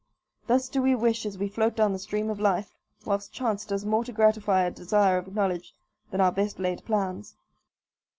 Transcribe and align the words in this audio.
Thus 0.47 0.67
do 0.67 0.81
we 0.81 0.95
wish 0.95 1.27
as 1.27 1.37
we 1.37 1.47
float 1.47 1.75
down 1.75 1.93
the 1.93 1.99
stream 1.99 2.31
of 2.31 2.39
life, 2.39 2.75
whilst 3.05 3.31
chance 3.33 3.65
does 3.65 3.85
more 3.85 4.03
to 4.05 4.11
gratify 4.11 4.63
a 4.63 4.71
desire 4.71 5.19
of 5.19 5.35
knowledge 5.35 5.75
than 6.09 6.19
our 6.19 6.31
best 6.31 6.57
laid 6.59 6.83
plans. 6.85 7.35